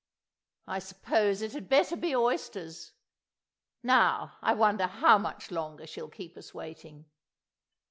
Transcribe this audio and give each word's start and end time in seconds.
I 0.67 0.79
suppose 0.79 1.43
it 1.43 1.51
had 1.53 1.69
better 1.69 1.95
be 1.95 2.15
oysters.... 2.15 2.93
Now 3.83 4.35
I 4.41 4.55
wonder 4.55 4.87
how 4.87 5.19
much 5.19 5.51
longer 5.51 5.85
she'll 5.85 6.09
keep 6.09 6.35
us 6.37 6.55
waiting? 6.55 7.05